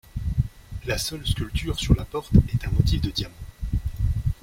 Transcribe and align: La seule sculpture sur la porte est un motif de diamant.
La 0.87 0.97
seule 0.97 1.27
sculpture 1.27 1.77
sur 1.77 1.93
la 1.93 2.05
porte 2.05 2.33
est 2.51 2.65
un 2.67 2.71
motif 2.71 2.99
de 3.01 3.11
diamant. 3.11 3.35